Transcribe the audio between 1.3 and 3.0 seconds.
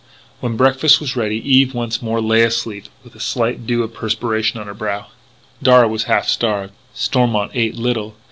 Eve once more lay asleep